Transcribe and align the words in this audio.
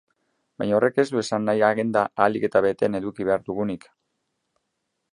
Baina 0.61 0.75
horrek 0.77 0.97
ez 1.03 1.05
du 1.15 1.19
esan 1.23 1.45
nahi 1.51 1.61
agenda 1.69 2.03
ahalik 2.09 2.49
eta 2.51 2.65
beteen 2.69 3.01
eduki 3.03 3.31
behar 3.31 3.49
dugunik. 3.51 3.89